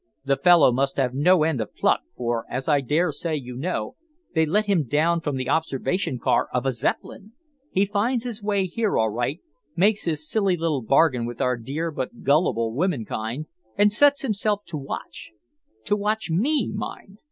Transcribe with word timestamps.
The 0.25 0.35
fellow 0.35 0.71
must 0.71 0.97
have 0.97 1.13
no 1.13 1.43
end 1.43 1.61
of 1.61 1.75
pluck, 1.75 1.99
for, 2.17 2.43
as 2.49 2.67
I 2.67 2.81
dare 2.81 3.11
say 3.11 3.35
you 3.35 3.55
know, 3.55 3.97
they 4.33 4.47
let 4.47 4.65
him 4.65 4.87
down 4.87 5.21
from 5.21 5.35
the 5.35 5.47
observation 5.47 6.17
car 6.17 6.47
of 6.51 6.65
a 6.65 6.73
Zeppelin. 6.73 7.33
He 7.69 7.85
finds 7.85 8.23
his 8.23 8.41
way 8.41 8.65
here 8.65 8.97
all 8.97 9.11
right, 9.11 9.41
makes 9.75 10.05
his 10.05 10.27
silly 10.27 10.57
little 10.57 10.81
bargain 10.81 11.27
with 11.27 11.39
our 11.39 11.55
dear 11.55 11.91
but 11.91 12.23
gullible 12.23 12.73
womenkind, 12.73 13.45
and 13.77 13.93
sets 13.93 14.23
himself 14.23 14.63
to 14.69 14.77
watch 14.77 15.33
to 15.85 15.95
watch 15.95 16.31
me, 16.31 16.71
mind. 16.73 17.19